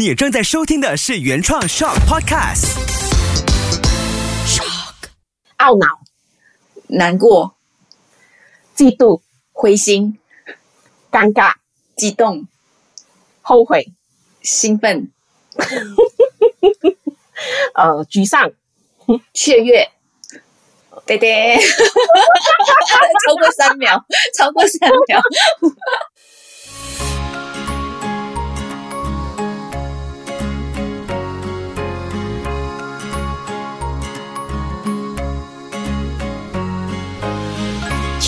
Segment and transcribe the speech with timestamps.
[0.00, 2.72] 你正在收听的是原创 Shock Podcast。
[4.46, 4.94] Shock，。
[5.58, 6.00] 懊恼、
[6.86, 7.54] 难过、
[8.74, 9.20] 嫉妒、
[9.52, 10.18] 灰心、
[11.12, 11.52] 尴尬、
[11.98, 12.48] 激动、
[13.42, 13.92] 后悔、
[14.40, 15.12] 兴奋、
[17.76, 18.50] 呃沮丧、
[19.34, 19.86] 雀跃。
[21.04, 21.58] 对对，
[23.26, 24.02] 超过三秒，
[24.34, 25.20] 超过三秒。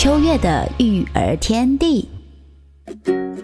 [0.03, 2.12] 秋月的育儿天地。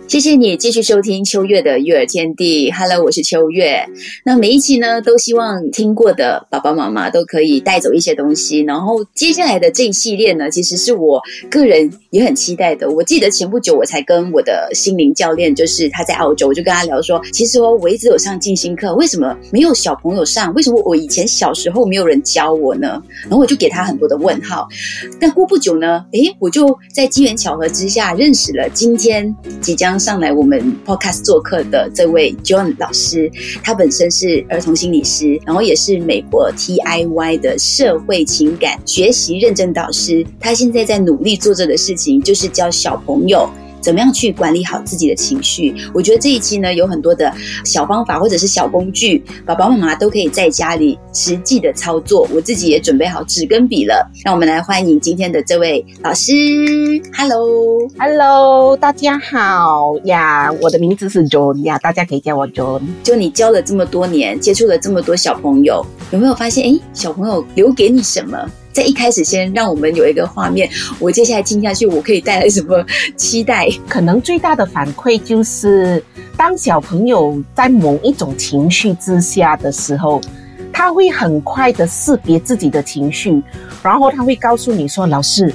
[0.09, 2.71] 谢谢你继续收听秋月的育儿天地。
[2.71, 3.85] Hello，我是秋月。
[4.25, 8.61] 那每一期呢，都希望听过的爸爸妈妈都可以带走一些东西。
[8.61, 12.89] 然后接下来的这一系列呢，其实是我个人也很期待的。
[12.89, 20.51] 我记得前不久我才跟我的心灵教练，就是他在澳洲，我就跟他聊说，其实哦，我一直有上静心课，为什么没有小朋友上？
[20.55, 22.99] 为什么我以前小时候没有人教我呢？
[23.25, 24.67] 然后我就给他很多的问号。
[25.19, 33.29] 但过不久呢，诶，我就在机缘巧合之下认识了今天即将上来我们 Podcast 做客的这位 John 老师。
[33.63, 40.25] 他本身是儿童心理师，然后也是美国 TIY 的社会情感学习认证导师。
[40.39, 43.49] 他现在在努力做着的事情，就是教小朋友。
[43.81, 45.75] 怎么样去管理好自己的情绪？
[45.93, 47.31] 我觉得这一期呢有很多的
[47.63, 52.27] 小方法或者是小工具，爸爸妈妈都可以在家里实际的操作。
[52.33, 56.33] 我自己也准备好纸跟笔了，让我们来欢迎今天的这位老师。
[57.15, 62.81] Hello，，Hello，大家好呀，我的名字是 John 呀，大家可以叫我 John。
[63.03, 66.59] 就你教了这么多年，接触了这么多小朋友，有没有发现？
[66.59, 68.37] 哎，小朋友留给你什么？
[68.71, 73.67] 在一开始先让我们有一个画面，我接下来听下去，我可以带来什么期待？
[73.87, 76.03] 可能最大的反馈就是，
[76.37, 80.21] 当小朋友在某一种情绪之下的时候，
[80.71, 83.41] 他会很快的识别自己的情绪，
[83.81, 85.53] 然后他会告诉你说：“老师，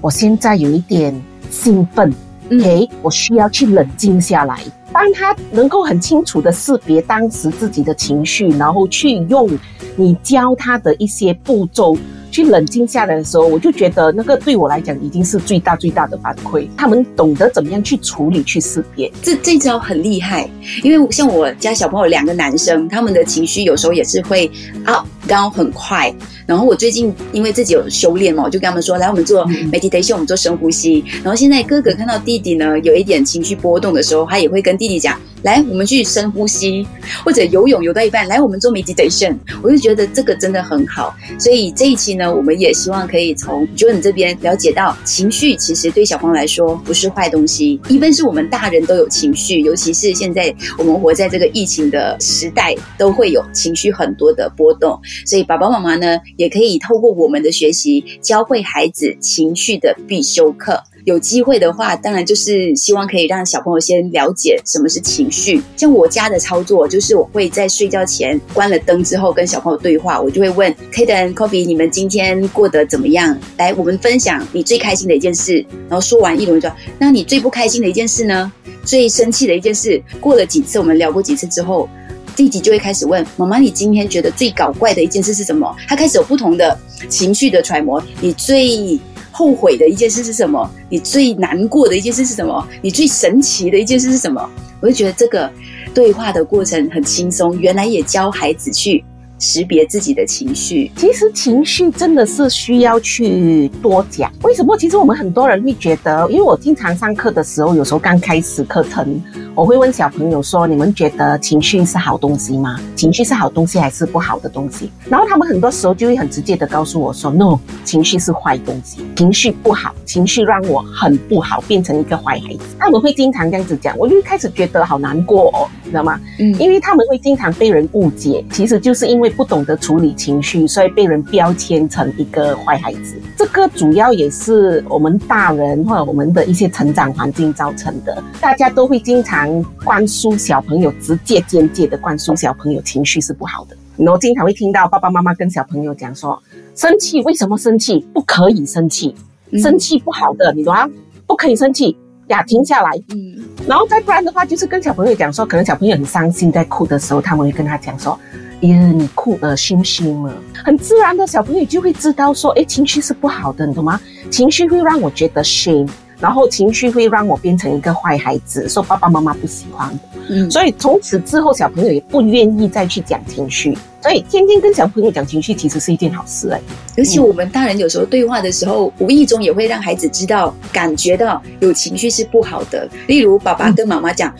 [0.00, 1.14] 我现在有一点
[1.50, 2.12] 兴奋，
[2.50, 4.58] 嗯诶，我需要去冷静下来。”
[4.92, 9.48] 当他能够很清楚的识别当时自己的情绪，然后去用
[9.94, 11.96] 你教他的一些步骤
[12.36, 16.68] 去冷静下来的时候，我就觉得那个对我来讲已经是最大最大的反馈。
[16.76, 19.10] 他们懂得怎么样去处理、去识别。
[19.22, 20.46] 这这招很厉害，
[20.82, 24.50] 因为像我家小朋友两个男生，他们的情绪有时候也是会
[24.84, 26.14] up down 很快。
[26.44, 31.02] 然后我最近因为自己有修炼嘛，我就跟他们说，来我们做 meditation，我们做深呼吸。
[31.24, 36.84] 然后现在哥哥看到弟弟呢有一点情绪波动的时候，他也会跟弟弟讲，来我们去深呼吸，
[37.24, 39.36] 或者游泳游到一半，来我们做 meditation。
[39.62, 60.82] 我就觉得这个真的很好，所以这一期呢，我们也希望可以从 John 这边了解到，情绪其实对小朋友来说不是坏东西，一般是我们大人都有情绪，尤其是现在我们活在这个疫情的时代，都会有情绪很多的波动，所以爸爸妈妈呢，也可以透过我们的学习，教会孩子情绪的必修课。
[61.06, 65.62] 有机会的话，当然就是希望可以让小朋友先了解什么是情绪。
[65.76, 73.38] 像我家的操作，就是我会在睡觉前关了灯之后跟小朋友对话，我就会问 Kaden、Kobe，你们今天过得怎么样？
[73.56, 75.64] 来，我们分享你最开心的一件事。
[75.88, 78.52] 然后说完一轮就说，那你最不开心的一件事呢？
[78.84, 80.02] 最生气的一件事？
[80.20, 81.88] 过了几次，我们聊过几次之后。
[82.34, 86.78] 弟弟就会开始问妈妈：“你今天觉得最搞怪的一件事是什么？”他开始有不同的
[87.08, 88.02] 情绪的揣摩。
[88.20, 89.00] 你最
[89.36, 90.66] 后悔的一件事是什么？
[90.88, 92.66] 你最难过的一件事是什么？
[92.80, 94.40] 你最神奇的一件事是什么？
[94.80, 95.52] 我就觉得这个
[95.92, 99.04] 对话的过程很轻松，原来也教孩子去
[99.38, 100.90] 识别自己的情绪。
[100.96, 104.32] 其实情绪真的是需要去多讲。
[104.42, 104.76] 为什么？
[104.76, 109.22] 其实我们很多人会觉得，因为我经常上课的时候，有时候刚开始课程，
[109.54, 112.78] 我会问小朋友说：“你们觉得情绪是好东西吗？
[112.94, 126.20] 情绪是好东西还是不好的东西？”然后他们很多时候就会很直接的告诉我说：“No，情绪是坏东西，情绪不好，情绪让我很不好，变成一个坏孩子。”他们会经常这样子讲，我就开始觉得好难过哦，你知道吗？
[126.38, 133.16] 嗯因为他们会经常被人误解，其实就是因为不懂得处理情绪，所以被人标签成一个坏孩子。
[133.36, 138.22] 这个主要也是我们大人或者我们的一些成长环境造成的。
[138.40, 143.76] 大家都会经常灌输小朋友，直接间接的灌输小朋友情绪是不好的。
[143.96, 146.42] 然后经常会听到爸爸妈妈跟小朋友讲说，
[146.74, 148.06] 生气为什么生气？
[148.12, 149.14] 不可以生气，
[149.50, 150.88] 嗯生气不好的，你懂吗？
[151.26, 151.96] 不可以生气
[152.28, 152.90] 呀，停下来。
[153.14, 153.34] 嗯
[153.66, 158.16] 然后再不然的话，就是跟小朋友讲说，可能小朋友很伤心，在哭的时候，他们会跟他讲说
[158.60, 160.32] ：“耶，你哭了，心不心了？”
[160.64, 164.00] 很自然的，小朋友就会知道说：“诶，情绪是不好的，你懂吗？
[164.30, 165.88] 情绪会让我觉得 shame，
[166.18, 169.98] 然后情绪会让我变成一个坏孩子，说爸爸妈妈不喜欢我。”
[170.28, 173.76] 嗯，所以从此之后，小朋友也不愿意再去讲情绪。
[174.02, 176.60] 所以天天跟小朋友讲情绪，其实是一件好事哎。
[176.96, 182.88] 而且我们大人有时候对话的时候，无意中也会让孩子知道、感觉到有情绪是不好的。
[183.06, 184.34] 例如，爸爸跟妈妈讲。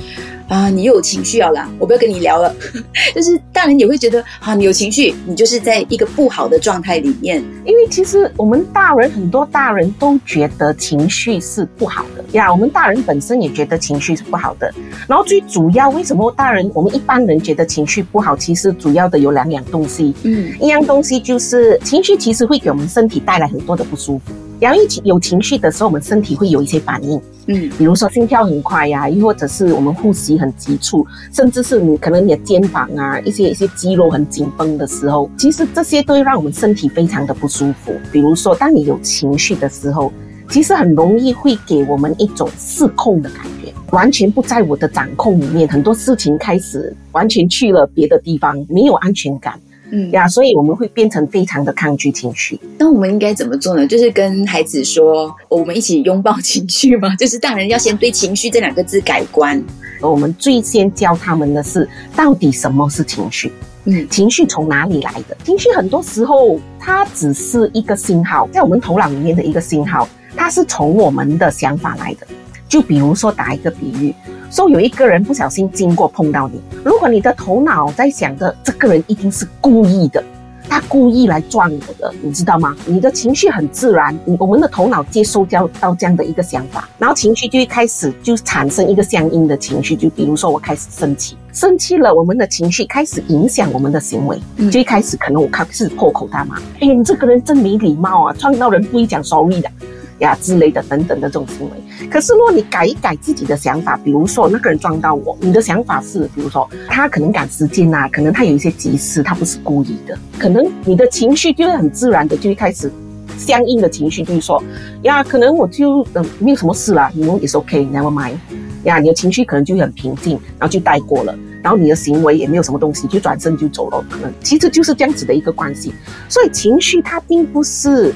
[0.48, 2.54] 啊，你又有情绪了啦，我不要跟你聊了。
[3.14, 7.42] 就是大人也会觉得，啊，你有情绪，你就是在一个不好的状态里面。
[7.64, 14.72] 因为其实我们大人很多大人都觉得情绪是不好的呀，我们大人本身也觉得情绪是不好的。
[15.08, 18.36] 然后最主要，为什么大人我们一般人觉得情绪不好？
[18.36, 20.14] 其实主要的有两样东西。
[20.22, 24.32] 嗯，一样东西就是情绪其实会给我们身体带来很多的不舒服。
[24.58, 37.92] 然后一起有情绪的时候，我们身体会有一些反应，嗯，比如说心跳很快呀，又或者是我们呼吸很急促，甚至是你可能你的肩膀啊一些一些肌肉很紧绷的时候，其实这些都会让我们身体非常的不舒服。
[38.10, 40.12] 比如说，当你有情绪的时候，
[40.48, 49.60] 其实很容易会给我们一种失控的感觉，完全不在我的掌控里面，很多事情开始完全去了别的地方，没有安全感。
[49.90, 52.58] 嗯呀，所以我们会变成非常的抗拒情绪。
[52.78, 53.86] 那我们应该怎么做呢？
[53.86, 57.14] 就是跟孩子说，我们一起拥抱情绪吗？
[57.16, 59.62] 就是大人要先对情绪这两个字改观。
[60.00, 63.52] 我们最先教他们的是，到底什么是情绪？
[63.84, 65.36] 嗯，情绪从哪里来的？
[65.44, 72.26] 情绪很多时候它只是一个信号，在我们头脑里面的一个信号，它是从我们的想法来的。
[72.68, 74.12] 就比如说打一个比喻。
[74.50, 80.22] 说有一个人不小心经过碰到你，如果你的头脑在想着这个人一定是故意的，
[80.68, 82.74] 他故意来撞我的，你知道吗？
[82.86, 94.40] 你的情绪很自然，我们的头脑接收到到这样的一个想法，然后情绪就一开始就产生一个相应的情绪，就比如说我开始生气，生气了，我们的情绪开始影响我们的行为，
[94.70, 99.70] 就一开始可能我开始破口大骂，哎，你这个人真没礼貌啊，撞到人不会讲 sorry 的。
[100.18, 112.90] 呀之类的等等的这种行为，可是如果你改一改自己的想法，比如说那个人撞到我，你的想法是，比如说他可能赶时间呐，可能他有一些急事，他不是故意的，可能你的情绪就会很自然的就会开始
[113.36, 114.62] 相应的情绪，就是说
[115.02, 118.36] 呀，可能我就嗯没有什么事啦，你们也是 OK，never mind，
[118.84, 125.92] 呀，你的情绪可能就很平静，然后就带过了，然后你的行为也没有什么东西，就转身就走了，可能其实就是这样子的一个关系，
[126.26, 128.14] 所以情绪它并不是。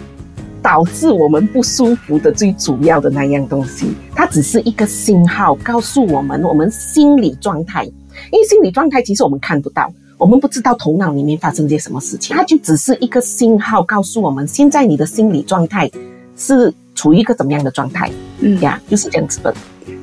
[0.63, 7.85] 导致我们不舒服的最主要的那样东西，它只是一个信号，告诉我们我们心理状态。
[7.85, 15.91] 因为心理状态其实我们看不到，我们不知道头脑里面发生些什么事情，它就只是一个信号，告诉我们现在你的心理状态
[16.37, 18.11] 是处于一个怎么样的状态。
[18.41, 19.55] 嗯呀，就是这样子的。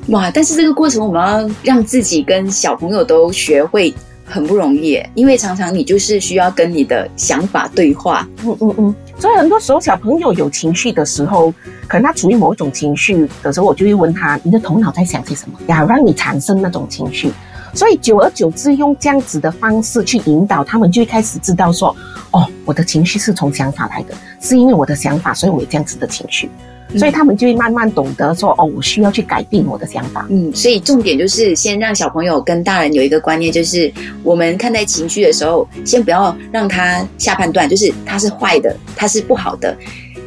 [0.08, 0.30] 哇！
[0.30, 3.94] 但是这个过程我们要让自己跟小朋友都学会。
[4.30, 8.28] 很不容易，因为常常你就是需要跟你的想法对话。
[8.44, 11.52] 嗯嗯嗯，所以很多时候小朋友有情绪的时候，
[11.88, 15.58] 可能他处于某一种情绪的时候，我就会问他：你的头脑在想些什么？
[15.66, 17.32] 呀让你产生那种情绪。
[17.74, 21.94] 所以久而久之，用这样子的方式去引导他们，就会开始知道说：
[22.30, 26.48] 哦，我的情绪是从想法来的，是因为我的想法，所以我有这样子的情绪。
[26.96, 30.26] 所以他们就会慢慢懂得说，哦，我需要去改变我的想法。
[30.30, 33.92] 嗯，所以重点就是先让小朋友跟大人有一个观念，就是
[34.22, 39.76] 我们看待情绪的时候，先不要让他下判断，就是他是坏的，他是不好的。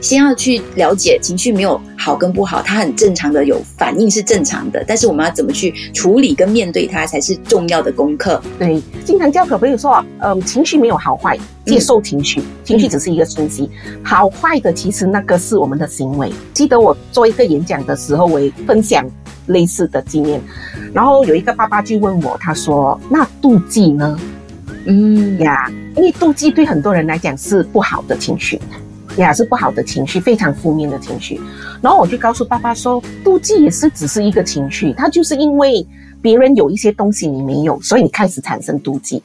[0.01, 8.41] 先要去了解情绪没有好跟不好，它很正常的有反应是正常的，但是我们要怎么去处理跟面对它才是重要的功课。
[8.57, 13.69] 对，经常教小朋友说，嗯，情绪没有好坏，接受情绪，情绪只是一个讯息，
[14.03, 16.31] 好坏的其实那个是我们的行为。
[16.53, 19.05] 记得我做一个演讲的时候，我也分享
[19.45, 20.41] 类似的经验，
[20.93, 24.19] 然后有一个爸爸就问我，他说：“那妒忌呢？”
[24.87, 28.59] 嗯呀，因为妒忌对很多人来讲是不好的情绪。
[29.17, 31.39] 也是不好的情绪，非常负面的情绪。
[31.81, 35.85] 然后我就告诉爸爸说，妒忌也是只是一个情绪，它就是因为
[36.21, 39.21] 别人有一些东西你没有，所以你开始产生妒忌。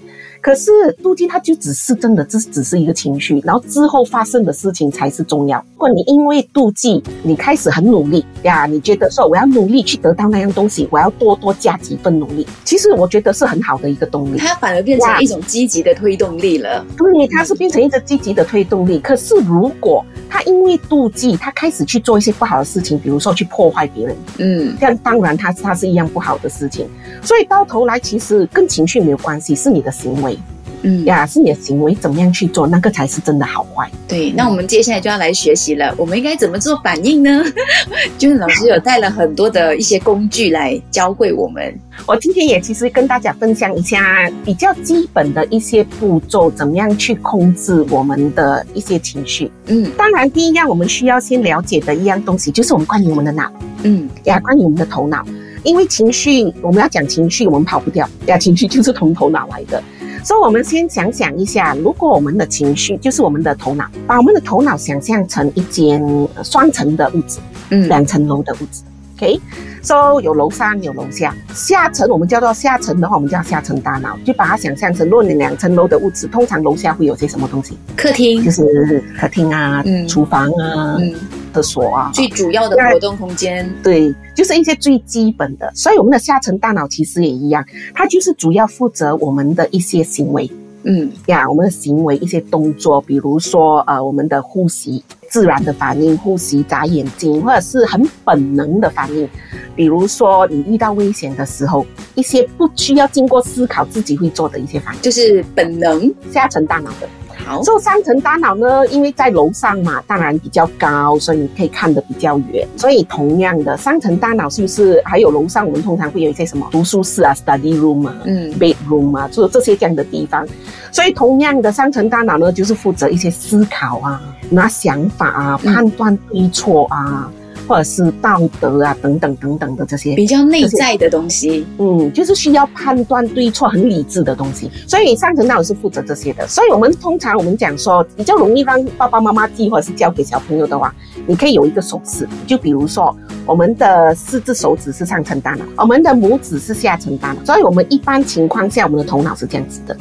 [0.47, 0.71] 可是
[1.03, 5.59] 妒忌它就只是真的，这只是一个情绪，然后之后发生的事情才是重要。
[5.75, 12.47] 如果你因为妒忌，你开始很努力呀，你觉得说我要努力去得到那样东西，我要多多加几分努力。
[12.65, 16.87] 其实我觉得是很好的一个动力，它反而变成一种积极的推动力了。
[16.97, 19.01] 对，它是变成一个积极的推动力。
[19.01, 26.89] 可是如果他因为妒忌，他开始去做一些不好的事情，比如说去破坏别人，嗯，这样当然他他是一样不好的事情。
[27.21, 30.36] 所以到头来，其实跟情绪没有关系，是你的行为。
[30.83, 33.91] 嗯呀，是你的行为怎么样去做，那个才是真的好坏。
[34.07, 37.45] 对，那我们接下来就要来学习了，我们应该怎么做反应呢？
[38.19, 41.75] 就是老师有带了很多的一些工具来教会我们。
[42.07, 49.51] 我今天也其实跟大家分享一下比较基本的一些步骤，怎么样去控制我们的一些情绪。
[49.67, 53.51] 嗯，当然第一样我们需要先了解的一样东西，就是我们关于我们的脑。
[53.83, 55.25] 嗯，呀，关于我们的头脑。
[55.65, 59.83] 因为情绪，我们要讲情绪，我们跑不掉呀，情绪就是从头脑来的。
[60.27, 66.03] 所以，我们先想想一下，如果我们的情绪就是我们的头脑，把我们的头脑想象成一间
[66.43, 67.39] 双层的屋子，
[67.71, 67.87] 嗯。
[67.87, 68.83] 两层楼的屋子
[69.17, 69.41] ，OK。
[69.83, 77.79] So 有楼上有楼下，下层我们叫做下层的话，我们叫下层大脑，就把它想象成，如果你两层楼的屋子，通常楼下会有些什么东西？
[77.97, 78.45] 客厅。
[78.45, 80.09] 就，是客厅啊、嗯。
[80.09, 81.15] 厨房啊、嗯，
[81.57, 85.73] 厕所啊，最主要的活动空间，对，就是一些最基本的。
[85.75, 90.51] 所以我们的下层大脑其实也一样，它就是主要负责我们的一些行为
[90.85, 95.03] 嗯呀，我们的行为一些动作，比如说呃我们的呼吸。
[95.29, 99.29] 自然的反应，呼吸、眨眼睛，或者是很本能的反应，
[99.75, 101.85] 比如说你遇到危险的时候，
[102.15, 106.15] 一些不需要经过思考自己会做的一些反应，就是本能。
[106.31, 107.09] 下层大脑的。
[107.47, 112.67] 好，做三层大脑呢，因为在楼上嘛，当然比较高，所以你可以看得比较远。
[112.77, 115.65] 所以同样的，三层大脑是不是还有楼上？
[115.65, 120.45] 我们通常会有一些什么读书室啊、study room 啊、嗯 bedroom 啊，就是这些这样的地方。
[120.91, 127.31] 所以同样的，三层大脑呢，就是负责一些思考啊、拿想法啊、嗯判断对错啊，
[127.67, 130.15] 或者是道德啊等等等等的这些。
[130.15, 131.67] 比较内在的东西。
[131.79, 136.47] 嗯，就是需要判断对错、很理智的东西，所以上层大脑是负责这些的。
[136.47, 140.95] 所以我们通常我们讲说，比较容易让爸爸妈妈记或者是教给小朋友的话，
[141.27, 147.45] 你可以有一个手势，就比如说我们的四只手指是上层大脑，我们的拇指是下层大脑。
[147.45, 149.97] 所以我们一般情况下，我们的头脑是这样子的，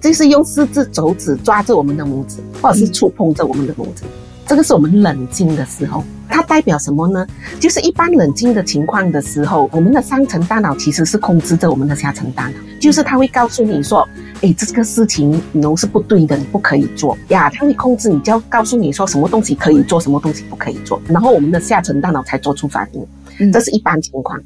[0.00, 4.04] 就是用四只手指抓着我们的拇指，或者是触碰着我们的拇指。
[4.48, 7.26] 这个是我们冷静的时候，它代表什么呢？
[7.60, 14.08] 就是一般冷静的情况的时候，我们的上层大脑其实是控制着我们的下层大脑，就是它会告诉你说，
[14.40, 17.50] 哎，这个事情你是不对的，你不可以做呀。
[17.50, 23.06] 它会控制你，就要告诉你说什么东西可以做，什么东西不可以做，然后我们的下层大脑才做出反应。
[23.40, 24.38] 嗯这是一般情况。
[24.38, 24.44] 嗯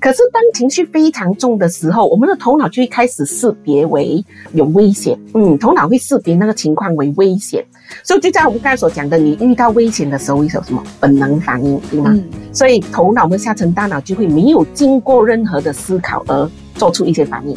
[0.00, 5.18] 可是当情绪非常重的时候，我们的头脑就会开始识别为有危险。
[5.34, 7.64] 嗯，头脑会识别那个情况为危险，
[8.02, 12.10] 所以就像我们刚才所讲的，你遇到危险的时候会有什么本能反应，对吗？
[12.12, 17.56] 嗯所以头脑跟下层大脑就会没有经过任何的思考而做出一些反应。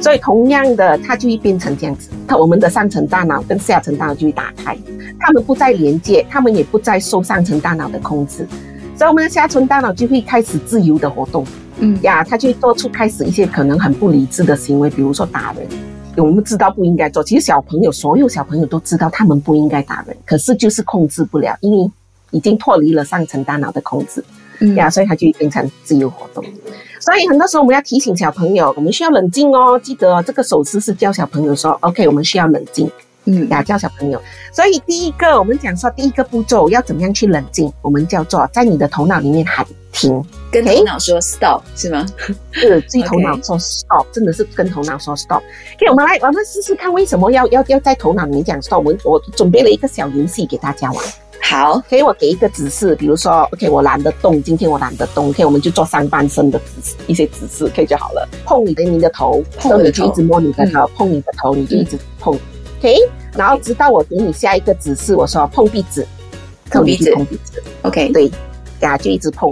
[0.00, 2.10] 所以同样的，它就会变成这样子。
[2.28, 4.78] 它我们的上层大脑跟下层大脑就会打开，
[5.18, 8.46] 它们不再连接，它们也不再受上层大脑的控制。
[8.96, 11.46] 所以我们的下层大脑就会开始自由的活动
[11.80, 15.66] 嗯呀，他就会做出开始一些可能很不理智的行为，比如说打人。
[16.16, 21.90] 我们知道不应该做，其实小朋友所有小朋友都知道他们不应该打人，可是就是控制不了，因为
[22.30, 24.24] 已经脱离了上层大脑的控制。
[24.60, 26.42] 嗯呀，所以他就会变成自由活动。
[26.98, 29.78] 所以很多时候我们要提醒小朋友，我们需要冷静哦。
[29.78, 32.90] 记得、哦、这个手势是教小朋友说，OK，我们需要冷静
[33.26, 34.20] 嗯打，教小朋友。
[34.52, 42.06] 所以第一个，我们讲说第一个步骤要怎么样去冷静，我们叫做在你的头脑里面喊停，跟头脑说 stop 是吗？
[42.52, 45.42] 是 对头脑说 stop，真的是跟头脑说 stop。
[45.74, 48.78] OK，我们来，我们试试看为什么要要要在头脑里面讲 stop。
[48.78, 51.04] 我们我准备了一个小游戏给大家玩。
[51.42, 58.28] 好，给我给一个指示，比如说，OK，我懒得动，今天我懒得动，OK，我们就做上半身的指示，一些指示，OK 就好了。
[58.44, 62.36] 碰你的你的头，碰你的头你就一直摸你的头，碰你的头，你就一直碰
[62.78, 62.96] ，OK，
[63.36, 66.06] 然后直到我给你下一个指示，我说碰壁纸，
[66.70, 67.14] 碰壁纸。
[67.14, 68.30] 碰壁纸，OK，对，
[68.80, 69.50] 呀，就一直碰。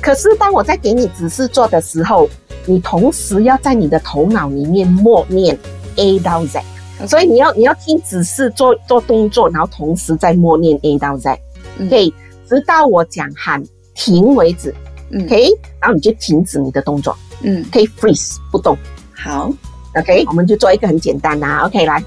[0.00, 2.28] 可是当我在给你指示做的时候，
[2.66, 5.58] 你同时要在你的头脑里面默念
[5.96, 6.60] A 到 Z。
[7.08, 11.38] 所以你要你要听指示做做动作，然后同时在默念 A 到 Z，
[11.78, 11.88] 嗯。
[11.88, 12.12] 可以
[12.48, 13.62] 直到我讲喊
[13.94, 14.72] 停为止。
[15.10, 15.48] 嗯，OK，
[15.80, 18.76] 然后你就停止你的动作，嗯，可以 freeze 不动。
[19.12, 19.52] 好
[19.96, 22.02] ，，OK，我们就做一个很简单的啊，OK，来，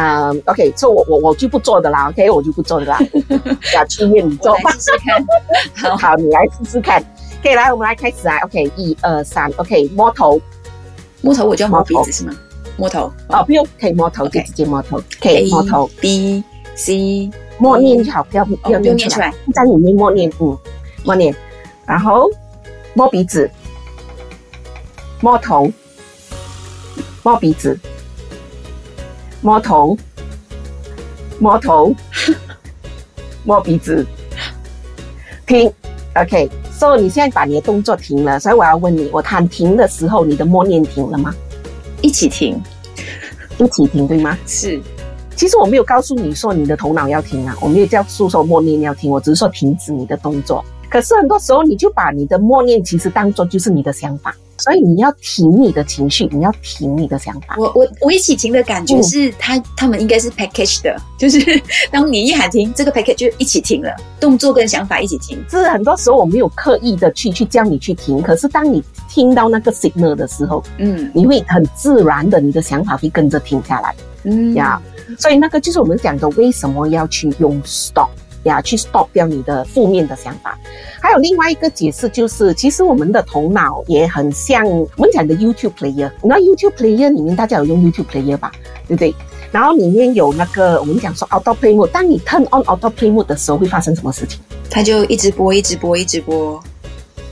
[0.00, 3.00] 嗯，OK，所以我我我就不做的啦，OK，我就不做的啦，
[3.74, 5.26] 要去愿你做试试看。
[5.74, 7.02] 好， 好，你来试试看。
[7.42, 10.40] 可以来，我们来开始啊，OK，一二三，OK，摸头，
[11.20, 12.32] 摸头我就要摸鼻子是吗？
[12.76, 16.44] 摸头哦，不用，可以摸头，就直接摸头，可以摸头，B
[16.76, 17.28] C
[17.58, 18.78] 默念就好，不要不哦，不要。
[18.78, 19.34] 念出来。
[19.52, 20.56] 在里面默念，嗯，
[21.04, 21.34] 默念，
[21.86, 22.30] 然后
[22.94, 23.50] 摸鼻子，
[25.20, 25.68] 摸头，
[27.24, 27.78] 摸鼻子，
[29.40, 29.96] 摸头，
[31.38, 31.94] 摸头，
[33.44, 34.04] 摸鼻子，
[35.46, 35.72] 停
[36.14, 36.50] ，OK。
[36.72, 41.34] 所、以你现在把你的动作停了，所以我要问你，我喊停的时候，你的默念停了吗？
[42.02, 42.60] 一起停，
[43.58, 44.38] 一起停，对吗？
[44.46, 44.80] 是
[45.34, 50.64] 其实我没有告诉你说你的头脑要停啊，我没有叫诉说默念要停，我只是说停止你的动作。
[50.88, 57.56] 可是很多时候你就把你的默念其实当做就是你的想法，所以你要停你的情绪，你要停你的想法。
[57.58, 61.40] 我我我一起停的感觉嗯是他他们应该是 package 的， 就是
[61.90, 65.38] 当你一喊停，这个 package 就一起停了，动作跟想法一起停。
[65.50, 74.80] 是很多时候我没有刻意的去去叫你去停，可是当你听到那个 signal 的时候，嗯你会很自然的，你的想法会跟着停下来嗯呀。
[75.18, 78.08] 所以那个就是我们讲的，为什么要去用 stop
[78.48, 80.58] 呀，去 stop 掉你的负面的想法。
[81.00, 86.10] 还有另外一个解释就是，其实我们的头脑也很像我们讲的 YouTube player。
[86.22, 88.50] 那 YouTube player 里面大家有用 YouTube player 吧？
[88.88, 89.14] 对不对？
[89.52, 94.38] 然后里面有那个我们讲说 auto play mode，当你 turn on auto play mode 的时候，会发生什么事情？
[94.70, 96.62] 它就一直播，一直播，一直播，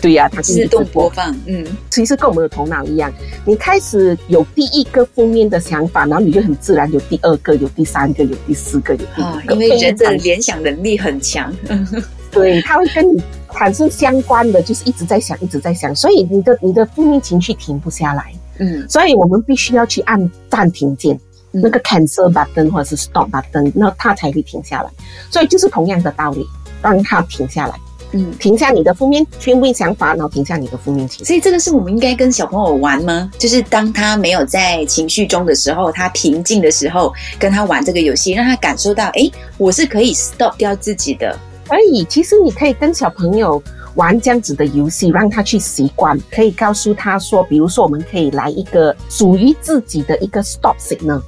[0.00, 1.10] 对呀、它自动播播。
[1.10, 1.34] 放。
[1.46, 3.12] 嗯其实跟我们的头脑一样，
[3.44, 9.54] 你开始有第一个负面的想法，然后你就很自然有第二个、有第三个、有第四个、有第啊五，个。
[9.54, 11.52] 因为人的联想能力很强。
[12.30, 21.18] 对，它会跟你产生相关的，就是一直在想，一直在想，所以你的你的负面情绪停不下来，嗯所以我们必须要去按暂停键，
[21.52, 24.90] 嗯那个 cancel button 或者是 stop button，那它才会停下来。
[25.30, 26.46] 所以就是同样的道理，
[26.82, 27.74] 让它停下来，
[28.12, 28.32] 嗯。
[28.38, 31.24] 停下你的负面负面想法，然后停下你的负面情绪。
[31.24, 33.30] 所以这个是我们应该跟小朋友玩吗？
[33.38, 41.38] 就是当他没有在情绪中的时候，他平静的时候，跟他玩这个游戏，让他感受到，哎，我是可以 stop 掉自己的。
[41.68, 43.60] 可以，其实你可以跟小朋友
[43.96, 46.16] 玩这样子的游戏，让他去习惯。
[46.30, 51.20] 可以告诉他说，比如说，我们可以来一个属于自己的一个 stop signal。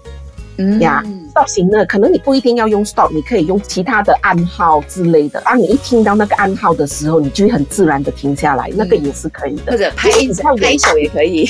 [0.59, 1.05] 嗯呀
[1.39, 5.41] stop 型呢，可能你不一定要用 stop，你可以用其他的暗号之类的。
[5.43, 9.71] 当你一听到那个暗号的时候，你就会很自然的停下来，那个也是可以的。
[9.71, 11.45] 或者拍 就是只要有拍手也可以，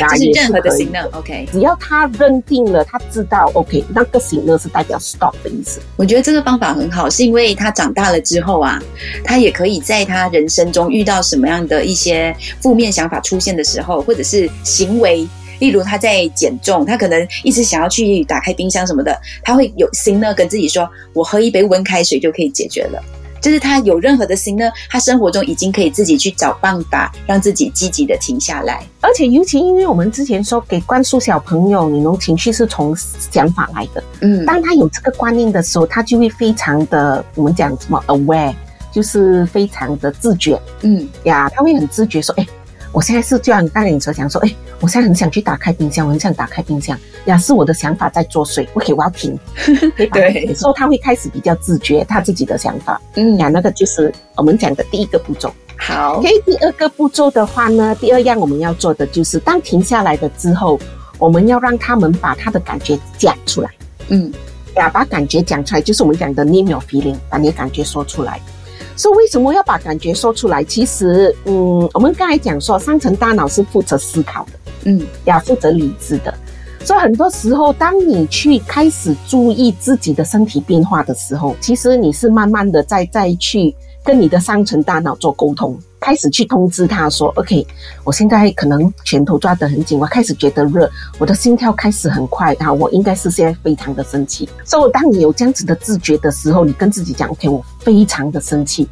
[0.00, 1.18] 呀就是任何的也是可以 signal。
[1.18, 5.80] OK，只要他认定了，他知道 OK，那个 signal 是代表 stop 的意思。
[5.96, 8.82] 我觉得这个方法很好，是因为他长大了之后啊，
[9.24, 15.28] 他也可以在他人生中遇到什么样的一些负面想法出现的时候，或者是行为。
[15.58, 23.02] 例如他在减重，他可能一直想要去打开冰箱什么的，他会有 signal 跟自己说：“我喝一杯温开水就可以解决了。”
[23.40, 28.82] 就是他有任何的 signal，他生活中已经可以自己去找办法，让自己积极的停下来。
[29.02, 34.02] 而且尤其因为我们之前说给灌输小朋友，你种情绪是从想法来的。
[34.22, 38.54] 嗯当他有这个观念的时候，他就会非常的我们讲什么 aware，
[38.90, 42.46] 就是非常的自觉嗯呀，他会很自觉说，哎，
[42.94, 46.96] 我现在是就像刚才你所讲说，哎，我现在很想去打开冰箱，我很想打开冰箱。
[47.24, 49.36] 呀，是我的想法在作祟，OK，我要停，
[50.12, 50.46] 对。
[50.46, 53.00] 停所以他会开始比较自觉他自己的想法。
[53.16, 55.52] 嗯，呀，那个就是我们讲的第一个步骤。
[55.76, 56.18] 好。
[56.18, 60.78] OK，第二个步骤的话呢，第二样我们要做的就是，当停下来了之后，
[61.18, 63.68] 我们要让他们把他的感觉讲出来。
[64.06, 64.32] 嗯。
[64.76, 68.40] 呀，把感觉讲出来，就是我们讲的 name your feeling，把你的感觉说出来。
[68.96, 70.62] 所以为什么要把感觉说出来？
[70.62, 74.52] 其实，嗯，我们刚才讲说，上层大脑是负责思考的，
[74.84, 76.32] 嗯要，负责理智的。
[76.84, 87.66] 所以很多时候，当你去开始注意自己的身体变化的时候，其实你是慢慢的在再去跟你的上层大脑做沟通，开始去通知他说：“OK，
[88.04, 98.86] 我现在可能拳头抓得很紧，我开始觉得热，我的心跳开始很快啊，我应该是现在非常的生气。”所以，当你有这样子的自觉的时候，你跟自己讲：“OK，我非常的生气，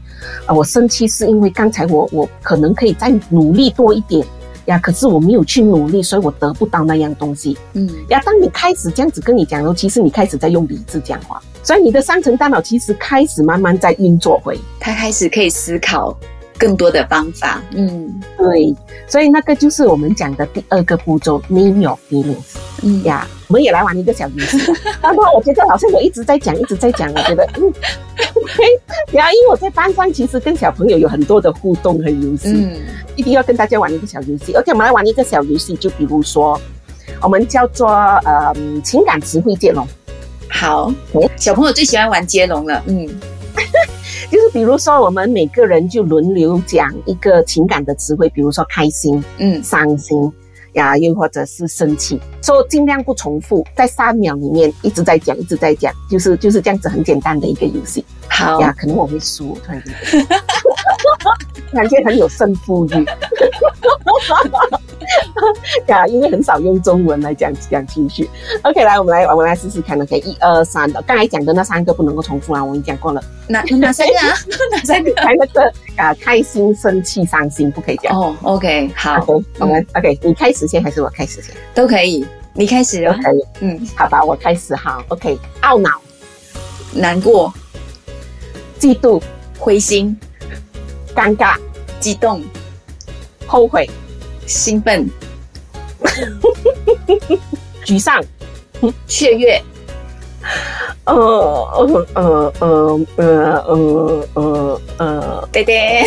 [0.46, 4.26] 啊，我生气是因为刚才我我可能可以再努力多一点。”
[4.66, 7.58] 呀，可是我没有去努力，所以我得不到那样东西。
[7.74, 14.56] 嗯呀，当你开始这样子跟你讲的时候，其实你开始在用理智讲话，所以你的上层大脑其实开始慢慢在运作回。
[14.78, 16.16] 他开始可以思考
[16.62, 17.60] 更多的方法。
[17.74, 18.72] 嗯对，
[19.08, 23.26] 所以那个就是我们讲的第二个步骤，name your feelings 嗯呀。
[23.48, 24.56] 我们也来玩一个小游戏，
[25.02, 27.70] 然后我觉得好像我一直在讲，一直在讲，我觉得嗯，
[29.12, 32.80] 呀，因为我在班上其实跟小朋友有很多的互动和游戏，嗯
[33.14, 34.54] 一定要跟大家玩一个小游戏。
[34.54, 36.58] OK，我们来玩一个小游戏，就比如说，
[37.20, 39.86] 我们叫做呃情感词汇接龙。
[40.48, 42.82] 好嗯，小朋友最喜欢玩接龙了。
[42.86, 43.06] 嗯
[44.32, 49.62] 就是比如说，我们每个人就轮流讲一个情感的词汇，比如说开心、嗯。
[49.62, 50.32] 伤心
[50.72, 58.02] 呀，又或者是生气，说尽量不重复，在三秒里面一直在讲，一直在讲，就是就是这样子很简单的一个游戏。
[58.26, 58.58] 好。
[58.62, 58.74] 呀。
[58.78, 59.94] 可能我会输，突然间
[61.72, 63.04] 感觉很有胜负欲
[65.86, 68.28] 呀，因为很少用中文来讲讲情绪。
[68.62, 70.00] OK，来，我们来我们来试试看。
[70.00, 73.22] OK，一二三的，刚才讲的那三个不能够重复啊，我已经讲过了。
[73.48, 74.28] 哪哪三个啊？
[74.72, 75.12] 哪三个？
[75.16, 78.16] 还有那个啊，开心、生气、伤心不可以讲。
[78.18, 81.54] 哦，OK，好，OK，我们 OK，你开始先还是我开始先？
[81.74, 82.24] 都可以。
[82.54, 83.14] 你开始哦。
[83.16, 83.44] 都可以。
[83.60, 85.02] 嗯，好吧，我开始哈。
[85.08, 85.90] OK，懊恼、
[86.94, 87.52] 难过、
[88.78, 89.20] 嫉妒、
[89.58, 90.16] 灰心、
[91.14, 91.56] 尴尬、
[92.00, 92.42] 激动、
[93.46, 93.88] 后悔、
[94.46, 95.08] 兴奋、
[97.84, 98.22] 沮丧、
[99.06, 99.62] 雀跃、
[101.04, 106.04] 呃呃呃呃呃呃呃呃，对对，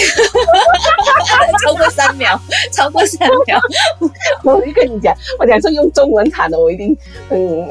[1.63, 2.39] 超过三秒，
[2.71, 3.59] 超过三秒。
[4.43, 6.95] 我就跟你讲，我讲说用中文喊的，我一定
[7.29, 7.67] 嗯。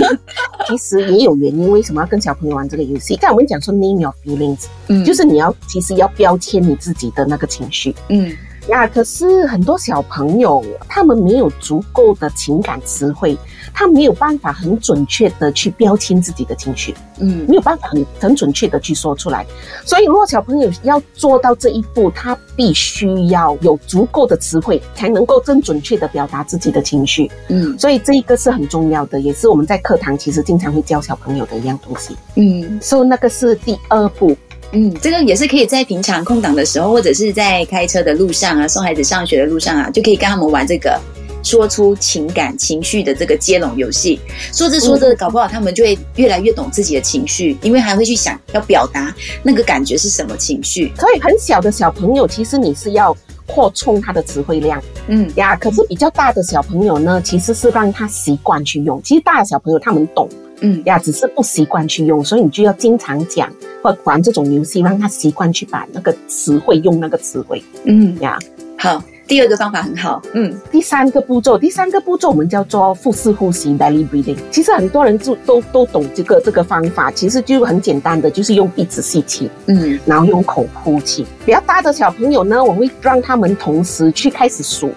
[0.68, 3.16] 其实也有原因，为什么要跟小朋友玩这个游戏？
[3.16, 7.94] 刚才我们讲说 name your feelings，嗯就是你要其实要标签你自己的那个情绪。
[8.08, 8.36] 嗯
[8.68, 13.38] 呀，可是很多小朋友他们没有足够的情感词汇，
[13.72, 19.46] 他没有办法很准确的去标签自己的情绪，嗯没有办法很很准确的去说出来。
[19.84, 27.30] 所以，如果小朋友要做到这一步，他必须要有足够的词汇，才能够更准确的表达自己的情绪。
[27.48, 32.16] 嗯所以，这一个是很重要的，也是我们在课堂其实经常会教小朋友的一样东西。
[32.34, 34.36] 嗯所以，那个是第二步。
[34.76, 41.00] 嗯，这个也是可以在平常空档的时候，或者是在开车的路上啊，送孩子上学的路上啊，就可以跟他们玩这个。
[41.42, 44.18] 说出情感情绪的这个接龙游戏，
[44.52, 50.92] 说着说着，搞不好他们就会越来越懂自己的情绪，因为还会去想要表达那个感觉是什么情绪。
[50.98, 54.82] 所以，很小的小朋友，其实你是要扩充他的词汇量。
[55.06, 59.00] 嗯呀，可是比较大的小朋友呢，其实是让他习惯去用。
[59.04, 60.28] 其实大的小朋友他们懂
[60.60, 68.38] 嗯呀，只是不习惯去用，所以你就要经常讲或玩这种游戏，让他习惯去把那个词汇用那个词汇嗯，呀。
[68.78, 70.20] 好，第二个方法很好。
[70.34, 74.36] 嗯第三个步骤，第三个步骤我们叫做腹式呼吸 （belly breathing）。
[74.50, 81.24] 其实很多人就都都懂这个这个方法，其实就很简单的，就是用鼻子吸气，嗯然后用口呼气。
[81.46, 84.90] 比较大的小朋友呢，我会让他们同时去开始数，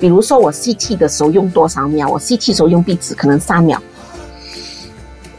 [0.00, 3.80] 比如说我吸气的时候用多少秒，我吸气的时候用鼻子可能三秒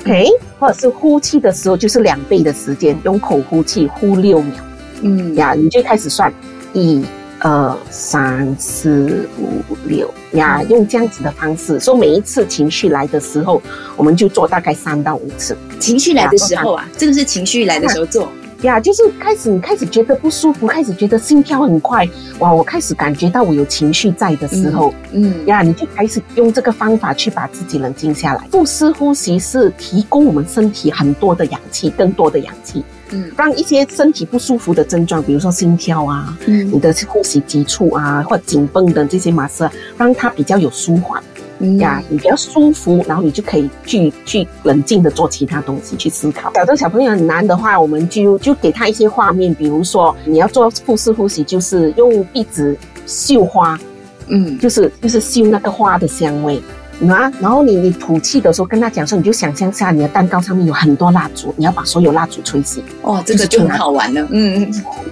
[0.04, 0.28] ，OK，
[0.60, 4.56] 或者是呼气的时候就是两倍的时间，用口呼气呼六秒
[5.02, 6.34] 嗯呀，你就开始算
[6.74, 7.04] 一。
[7.46, 13.62] 二三四五六呀，用这样子的方式，说每一次情绪来的时候，
[13.98, 15.58] 我们就做大概三到五次。
[15.78, 18.32] 情绪来的时候啊，这个是情绪来的时候做。
[18.64, 22.08] 呀，就是开始你开始觉得不舒服，开始觉得心跳很快，
[22.40, 28.48] 哇，我开始感觉到我有情绪在的时候，嗯呀，你就开始用这个方法去把自己冷静下来。
[28.52, 41.22] 腹式呼吸是提供我们身体很多的氧气，更多的氧气，嗯让一些身体不舒服的症状，比如说心跳啊，嗯你的呼吸急促啊，或紧绷的这些马色，让它比较有舒缓。
[41.60, 46.52] 嗯呀，你比较舒服，然后你就可以去去冷静的做其他东西，去思考。
[46.54, 53.80] 找到小朋友很难的话，我们就就给他一些画面，比如说你要做腹式呼吸，就是用壁纸绣花，
[54.28, 56.62] 嗯就是就是绣那个花的香味。
[57.10, 64.26] 啊，然后你你吐气的时候跟他讲说，你就想象下你的蛋糕上面有很多蜡烛，你要把所有蜡烛吹熄哦，这个就很好玩了。
[64.30, 64.72] 嗯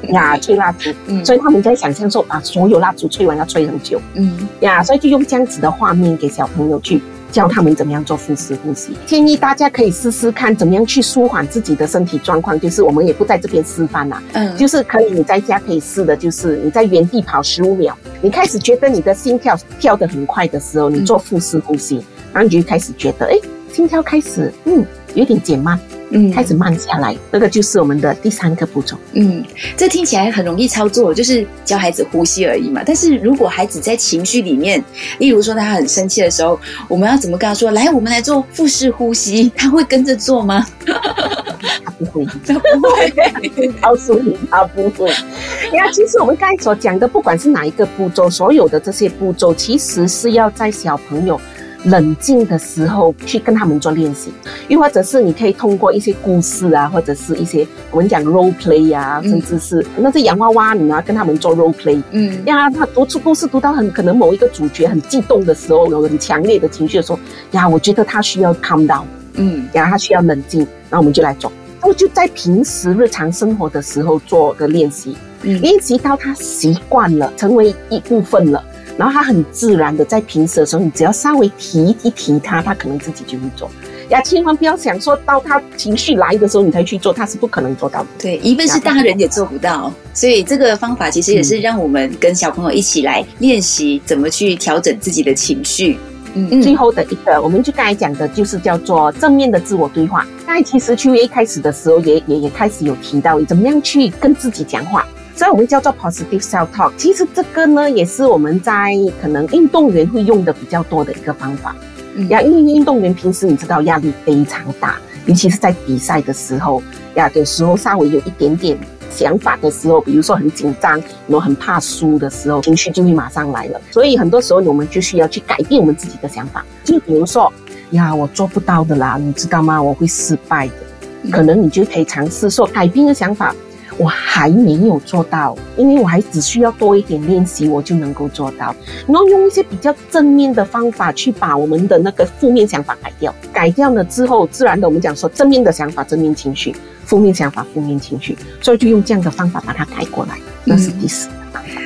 [0.10, 0.90] 呀，吹蜡烛。
[1.08, 4.02] 嗯所以他们在想象说，把所有蜡烛吹完要吹很久。
[4.14, 8.96] 嗯呀，所以就用这样子的画面给小朋友去教他们怎么样做腹式呼吸。
[9.06, 12.60] 建议大家可以试试看怎么样去舒缓自己的身体状况。
[12.60, 23.36] 就是我们也不在这边示范啦，嗯，就是可以你在家可以试的，就是你在原地跑十五秒，你开始觉得你的心跳跳得很快的时候，你做腹式呼吸，然后你就开始觉得，哎，
[23.72, 25.80] 心跳开始嗯有点减慢，
[26.12, 28.98] 嗯开始慢下来，这个就是我们的第三个步骤。
[29.14, 29.44] 嗯，
[29.76, 32.82] 这听起来很容易操作，就是教孩子呼吸而已嘛。
[32.86, 34.84] 但是如果孩子在情绪里面，
[35.20, 37.72] 例如说他很生气的时候，我们要怎么跟他说？
[37.72, 40.66] 来，我们来做腹式呼吸，他会跟着做吗？
[40.86, 42.26] 他不会。
[42.46, 43.72] 他不会。
[43.82, 45.10] 告诉你，他不会。
[45.10, 51.40] 呀，其实我们刚才所讲的，不管是哪一个步骤，所有的这些步骤，其实是要在小朋友
[51.86, 54.32] 冷静的时候去跟他们做练习，
[54.68, 62.02] 又或者是你可以通过一些故事啊，或者是一些我们讲 role play 啊，嗯甚至是那些洋娃娃，你要跟他们做 role play。
[62.12, 67.20] 嗯呀，他读出故事读到很可能某一个主角很激动的时候，有很强烈的情绪的时候，
[67.52, 69.04] 呀，我觉得他需要 calm down。
[69.36, 71.52] 嗯然后他需要冷静，然后我们就来做。
[71.80, 78.64] 然后就在平时日常生活的时候做个练习，嗯练习到他习惯了，成为一部分了，
[78.98, 83.70] 然后他很自然的在平时的时候，你只要稍微提一提他，他可能自己就会做。
[84.10, 88.08] 呀，千万不要想说到他情绪来的时候你才去做，他是不可能做到的。
[88.20, 95.98] 对，一份是大人也做不到，所以这个方法其实也是让我们跟小朋友一起来练习怎么去调整自己的情绪。
[96.34, 100.26] 嗯最后的一个，我们就刚才讲的，就是叫做正面的自我对话。
[100.46, 106.92] 刚才其实秋叶一开始的时候也也也开始有提到怎么样去跟自己讲话，所以我们叫做 positive self talk。
[106.98, 111.76] 其实这个呢，也是我们在可能运动员会用的比较多的一个方法。
[112.16, 116.82] 嗯呀，因为运动员平时你知道压力非常大，尤其是在比赛的时候，
[117.16, 118.78] 呀，有时候稍微有一点点
[119.10, 123.82] 想法的时候，比如说很紧张，然后很怕输的时候，情绪就会马上来了。
[123.92, 127.52] 所以很多时候我们就需要去改变我们自己的想法，就比如说。
[127.92, 129.84] 呀，我做不到的啦，你知道吗？
[129.84, 131.30] 我会失败的。
[131.30, 133.54] 可能你就可以尝试说改变的想法，
[134.02, 138.76] 我还没有做到，因为我还只需要多一点练习，我就能够做到。
[139.08, 150.36] 然后用一些比较正面的方法去把我们的那个负面想法改掉，改掉了之后，自然的我们讲说正面的想法正面情绪，负面想法负面情绪，所以就用这样的方法把它改过来，
[150.66, 151.30] 那是第四。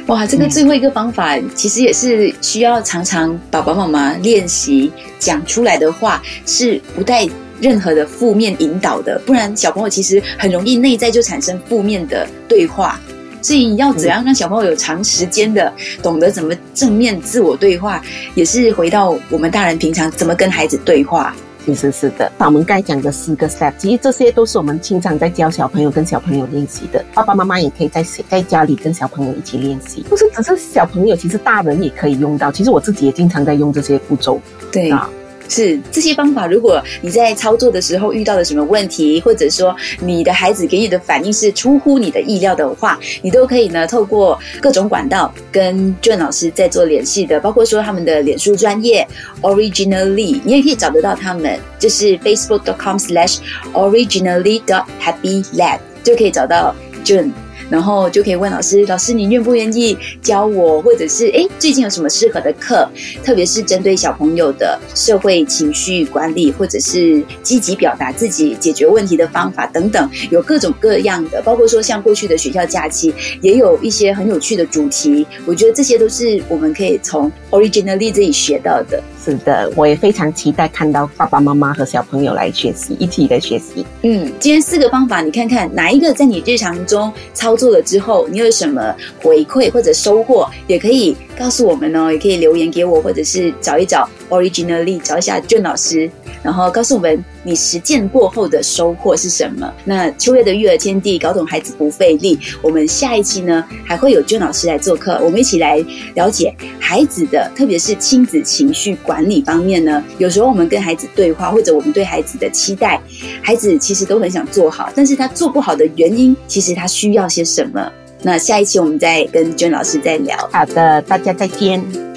[0.08, 7.28] 哇，这个最后一个方法其实也是需要常常爸爸妈妈练习讲出来的话是不带
[7.60, 13.00] 任何的负面引导的，不然小朋友其实很容易内在就产生负面的对话。
[13.42, 18.02] 所以要怎样让小朋友有长时间的懂得怎么正面自我对话，
[18.34, 21.36] 也是回到我们大人平常怎么跟孩子对话。
[21.64, 27.06] 其实是的，我们该讲的四个 step，其实这些都是我们经常在教小朋友跟小朋友练习的。
[27.14, 32.52] 爸爸妈妈也可以在在家里跟小朋友一起练习，不是只是小朋友，其实大人也可以用到。
[32.52, 34.40] 其实我自己也经常在用这些步骤。
[34.72, 35.08] 对啊。
[35.48, 49.08] 是这些方法，如果你在操作的时候遇到了什么问题，或者说你的孩子给你的反应是出乎你的意料的话，你都可以呢透过各种管道跟卷老师在做联系的，包括说他们的脸书专业
[49.42, 53.38] originally，你也可以找得到他们，就是 facebook.com/slash
[53.74, 57.32] originally.dot.happylab 就可以找到卷。
[57.70, 62.88] 然后就可以问老师，老师你愿不愿意教我，或者是哎最近有什么适合的课，
[63.24, 79.02] 特别是针对小朋友的社会情绪管理，或者是积极表达自己解决问题的方法等等，有各种各样的，包括说像过去的学校假期，也有一些很有趣的主题，我觉得这些都是我们可以从 Originally 这里学到的。
[79.24, 83.84] 是的，我也非常期待看到爸爸妈妈和小朋友来学习，一起来学习。
[84.04, 96.10] 嗯，今天四个方法，你看看哪一个在你日常中操做了之后，你有什么回馈或者收获，也可以告诉我们哦，也可以留言给我，或者是找一找 Originally，找一下俊老师。
[96.44, 99.74] 然后告诉我们你实践过后的收获是什么？
[99.84, 102.38] 那秋月的育儿天地，搞懂孩子不费力。
[102.62, 105.84] 我们下一期呢还会有娟老师来做客，我们一起来
[106.14, 110.04] 了解孩子的，特别是亲子情绪管理方面呢。
[110.20, 113.02] 有时候我们跟孩子对话，或者我们对孩子的期待，
[113.42, 117.92] 孩子其实都很想做好，但是他做不好的原因，其实他需要些什么？
[118.22, 120.38] 那下一期我们再跟娟老师再聊。
[120.52, 122.15] 好的，大家再见。